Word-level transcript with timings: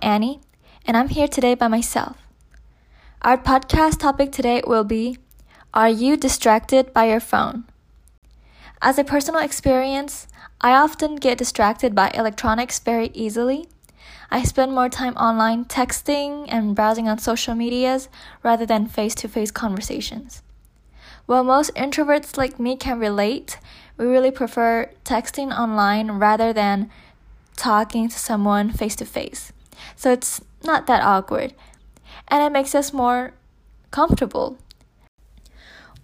Danny, 0.00 0.40
and 0.86 0.96
I'm 0.96 1.08
here 1.08 1.28
today 1.28 1.54
by 1.54 1.68
myself. 1.68 2.16
Our 3.22 3.36
podcast 3.36 3.98
topic 3.98 4.32
today 4.32 4.62
will 4.66 4.84
be 4.84 5.18
Are 5.74 5.88
you 5.88 6.16
distracted 6.16 6.92
by 6.92 7.06
your 7.06 7.20
phone? 7.20 7.64
As 8.80 8.98
a 8.98 9.04
personal 9.04 9.40
experience, 9.40 10.26
I 10.60 10.72
often 10.72 11.16
get 11.16 11.38
distracted 11.38 11.94
by 11.94 12.10
electronics 12.14 12.78
very 12.78 13.10
easily. 13.12 13.68
I 14.30 14.44
spend 14.44 14.72
more 14.72 14.88
time 14.88 15.14
online 15.16 15.64
texting 15.64 16.46
and 16.48 16.74
browsing 16.74 17.08
on 17.08 17.18
social 17.18 17.54
medias 17.54 18.08
rather 18.42 18.66
than 18.66 18.86
face 18.86 19.14
to 19.16 19.28
face 19.28 19.50
conversations. 19.50 20.42
While 21.26 21.44
most 21.44 21.74
introverts 21.74 22.36
like 22.36 22.58
me 22.58 22.76
can 22.76 22.98
relate, 22.98 23.58
we 23.96 24.06
really 24.06 24.30
prefer 24.30 24.90
texting 25.04 25.56
online 25.56 26.12
rather 26.12 26.52
than 26.52 26.90
talking 27.56 28.08
to 28.08 28.18
someone 28.18 28.72
face 28.72 28.96
to 28.96 29.04
face. 29.04 29.52
So 29.96 30.12
it's 30.12 30.40
not 30.64 30.86
that 30.86 31.02
awkward, 31.02 31.54
and 32.28 32.42
it 32.42 32.52
makes 32.52 32.74
us 32.74 32.92
more 32.92 33.34
comfortable. 33.90 34.58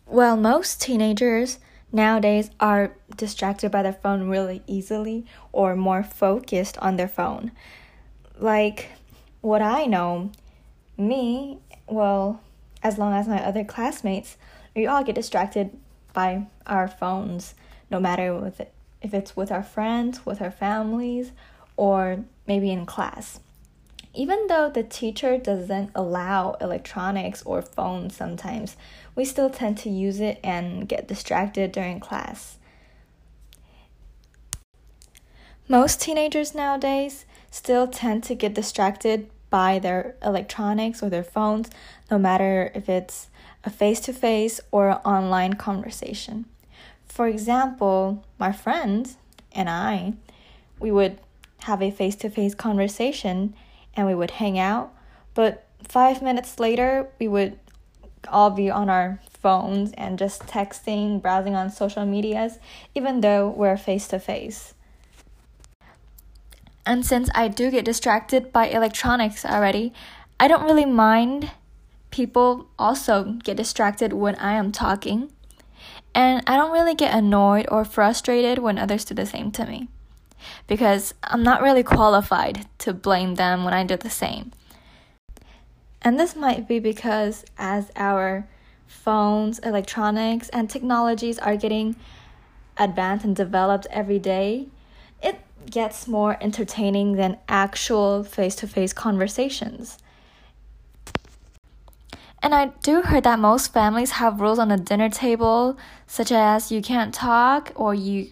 Well, 0.06 0.36
most 0.36 0.80
teenagers 0.80 1.58
nowadays 1.92 2.50
are 2.60 2.94
distracted 3.16 3.70
by 3.70 3.82
their 3.82 3.92
phone 3.92 4.28
really 4.28 4.62
easily 4.66 5.24
or 5.52 5.76
more 5.76 6.02
focused 6.02 6.76
on 6.78 6.96
their 6.96 7.08
phone. 7.08 7.52
Like 8.38 8.90
what 9.40 9.62
I 9.62 9.86
know, 9.86 10.30
me, 10.96 11.58
well, 11.86 12.40
as 12.82 12.98
long 12.98 13.14
as 13.14 13.28
my 13.28 13.42
other 13.42 13.64
classmates, 13.64 14.36
we 14.74 14.86
all 14.86 15.04
get 15.04 15.14
distracted 15.14 15.70
by 16.12 16.46
our 16.66 16.88
phones, 16.88 17.54
no 17.90 18.00
matter 18.00 18.34
with 18.34 18.60
it, 18.60 18.72
if 19.02 19.14
it's 19.14 19.36
with 19.36 19.52
our 19.52 19.62
friends, 19.62 20.26
with 20.26 20.42
our 20.42 20.50
families, 20.50 21.32
or 21.76 22.24
maybe 22.46 22.70
in 22.70 22.86
class. 22.86 23.40
Even 24.14 24.46
though 24.46 24.70
the 24.70 24.84
teacher 24.84 25.36
doesn't 25.38 25.90
allow 25.94 26.52
electronics 26.60 27.42
or 27.42 27.60
phones 27.60 28.14
sometimes, 28.16 28.76
we 29.16 29.24
still 29.24 29.50
tend 29.50 29.76
to 29.78 29.90
use 29.90 30.20
it 30.20 30.38
and 30.44 30.88
get 30.88 31.08
distracted 31.08 31.72
during 31.72 31.98
class. 31.98 32.58
Most 35.66 36.00
teenagers 36.00 36.54
nowadays 36.54 37.24
still 37.50 37.88
tend 37.88 38.22
to 38.24 38.36
get 38.36 38.54
distracted 38.54 39.30
by 39.50 39.78
their 39.80 40.14
electronics 40.22 41.02
or 41.02 41.10
their 41.10 41.24
phones, 41.24 41.70
no 42.10 42.18
matter 42.18 42.70
if 42.74 42.88
it's 42.88 43.28
a 43.64 43.70
face 43.70 43.98
to 44.00 44.12
face 44.12 44.60
or 44.70 45.00
online 45.06 45.54
conversation. 45.54 46.44
For 47.06 47.26
example, 47.26 48.24
my 48.38 48.52
friends 48.52 49.16
and 49.52 49.68
I, 49.68 50.14
we 50.78 50.90
would 50.90 51.18
have 51.60 51.82
a 51.82 51.90
face 51.90 52.14
to 52.16 52.28
face 52.28 52.54
conversation 52.54 53.54
and 53.96 54.06
we 54.06 54.14
would 54.14 54.32
hang 54.32 54.58
out. 54.58 54.92
But 55.34 55.66
five 55.82 56.22
minutes 56.22 56.58
later, 56.58 57.08
we 57.18 57.28
would 57.28 57.58
all 58.28 58.50
be 58.50 58.70
on 58.70 58.88
our 58.88 59.20
phones 59.28 59.92
and 59.92 60.18
just 60.18 60.42
texting, 60.42 61.20
browsing 61.20 61.54
on 61.54 61.70
social 61.70 62.06
medias, 62.06 62.58
even 62.94 63.20
though 63.20 63.48
we're 63.48 63.76
face 63.76 64.08
to 64.08 64.18
face. 64.18 64.74
And 66.86 67.04
since 67.04 67.30
I 67.34 67.48
do 67.48 67.70
get 67.70 67.84
distracted 67.84 68.52
by 68.52 68.68
electronics 68.68 69.44
already, 69.44 69.92
I 70.38 70.48
don't 70.48 70.64
really 70.64 70.84
mind 70.84 71.50
people 72.10 72.68
also 72.78 73.24
get 73.42 73.56
distracted 73.56 74.12
when 74.12 74.36
I 74.36 74.52
am 74.52 74.70
talking. 74.70 75.32
And 76.14 76.42
I 76.46 76.56
don't 76.56 76.72
really 76.72 76.94
get 76.94 77.14
annoyed 77.14 77.66
or 77.70 77.84
frustrated 77.84 78.58
when 78.58 78.78
others 78.78 79.04
do 79.04 79.14
the 79.14 79.26
same 79.26 79.50
to 79.52 79.66
me 79.66 79.88
because 80.66 81.14
I'm 81.22 81.42
not 81.42 81.62
really 81.62 81.82
qualified 81.82 82.66
to 82.78 82.92
blame 82.92 83.34
them 83.36 83.64
when 83.64 83.74
I 83.74 83.84
do 83.84 83.96
the 83.96 84.10
same. 84.10 84.52
And 86.02 86.20
this 86.20 86.36
might 86.36 86.68
be 86.68 86.78
because 86.78 87.44
as 87.56 87.90
our 87.96 88.46
phones, 88.86 89.58
electronics, 89.60 90.48
and 90.50 90.68
technologies 90.68 91.38
are 91.38 91.56
getting 91.56 91.96
advanced 92.76 93.24
and 93.24 93.34
developed 93.34 93.86
every 93.90 94.18
day, 94.18 94.68
it 95.22 95.40
gets 95.70 96.06
more 96.06 96.36
entertaining 96.40 97.12
than 97.12 97.38
actual 97.48 98.22
face 98.22 98.54
to 98.56 98.66
face 98.66 98.92
conversations. 98.92 99.98
And 102.42 102.54
I 102.54 102.66
do 102.82 103.00
heard 103.00 103.24
that 103.24 103.38
most 103.38 103.72
families 103.72 104.10
have 104.12 104.42
rules 104.42 104.58
on 104.58 104.68
the 104.68 104.76
dinner 104.76 105.08
table, 105.08 105.78
such 106.06 106.30
as 106.30 106.70
you 106.70 106.82
can't 106.82 107.14
talk 107.14 107.72
or 107.74 107.94
you 107.94 108.28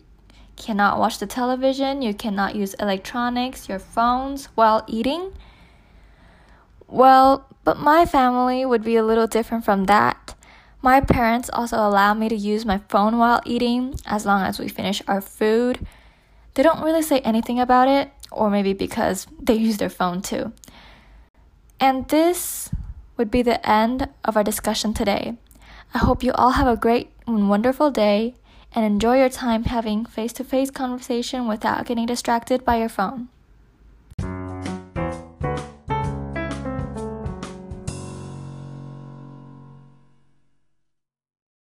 cannot 0.63 0.99
watch 0.99 1.19
the 1.19 1.27
television, 1.27 2.03
you 2.03 2.15
cannot 2.15 2.55
use 2.55 2.75
electronics, 2.75 3.69
your 3.69 3.79
phones 3.79 4.47
while 4.55 4.85
eating. 4.87 5.33
Well, 6.87 7.47
but 7.65 7.79
my 7.79 8.07
family 8.07 8.65
would 8.65 8.85
be 8.85 8.97
a 8.97 9.05
little 9.05 9.27
different 9.27 9.65
from 9.65 9.85
that. 9.85 10.35
My 10.81 11.01
parents 11.01 11.51
also 11.53 11.77
allow 11.77 12.15
me 12.15 12.29
to 12.29 12.37
use 12.37 12.65
my 12.65 12.79
phone 12.89 13.19
while 13.19 13.41
eating 13.45 13.95
as 14.07 14.25
long 14.25 14.43
as 14.43 14.59
we 14.59 14.69
finish 14.69 15.03
our 15.07 15.21
food. 15.21 15.85
They 16.55 16.63
don't 16.63 16.85
really 16.85 17.03
say 17.03 17.21
anything 17.21 17.59
about 17.59 17.89
it, 17.89 18.11
or 18.31 18.51
maybe 18.51 18.73
because 18.73 19.27
they 19.41 19.55
use 19.55 19.79
their 19.79 19.89
phone 19.89 20.23
too. 20.23 20.53
And 21.81 22.09
this 22.09 22.71
would 23.17 23.31
be 23.31 23.43
the 23.43 23.59
end 23.69 24.09
of 24.25 24.37
our 24.37 24.45
discussion 24.45 24.95
today. 24.95 25.37
I 25.95 25.99
hope 25.99 26.23
you 26.23 26.33
all 26.33 26.53
have 26.53 26.69
a 26.69 26.77
great 26.77 27.11
and 27.27 27.49
wonderful 27.49 27.91
day 27.91 28.35
and 28.75 28.85
enjoy 28.85 29.19
your 29.19 29.29
time 29.29 29.65
having 29.65 30.05
face 30.05 30.33
to 30.35 30.45
face 30.45 30.71
conversation 30.71 31.47
without 31.47 31.87
getting 31.87 32.07
distracted 32.07 32.65
by 32.65 32.77
your 32.77 32.89
phone. 32.89 33.29